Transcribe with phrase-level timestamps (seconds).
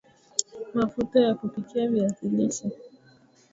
[0.73, 2.71] Mafuta ya kupikia viazi lishe